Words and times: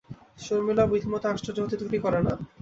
শর্মিলাও 0.39 0.91
বিধিমত 0.91 1.23
আশ্চর্য 1.27 1.57
হতে 1.63 1.75
ত্রুটি 1.79 1.99
করে 2.05 2.19
না। 2.25 2.33